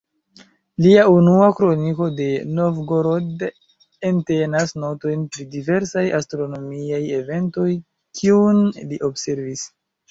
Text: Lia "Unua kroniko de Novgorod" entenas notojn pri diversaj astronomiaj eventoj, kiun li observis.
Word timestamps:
Lia 0.85 1.01
"Unua 1.15 1.49
kroniko 1.59 2.07
de 2.21 2.25
Novgorod" 2.61 3.45
entenas 4.11 4.75
notojn 4.87 5.29
pri 5.37 5.49
diversaj 5.55 6.07
astronomiaj 6.23 7.05
eventoj, 7.23 7.71
kiun 8.23 8.67
li 8.93 9.05
observis. 9.13 9.71